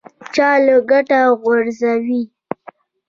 [0.33, 2.21] چا له کټه غورځوي.